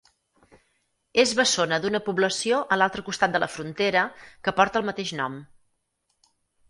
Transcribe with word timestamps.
Es 1.23 1.33
bessona 1.39 1.77
d'una 1.83 2.01
població 2.07 2.61
a 2.75 2.79
l'altre 2.81 3.05
costat 3.11 3.35
de 3.35 3.43
la 3.45 3.51
frontera, 3.57 4.07
que 4.49 4.55
porta 4.61 4.83
el 4.83 4.89
mateix 4.91 5.13
nom. 5.21 5.41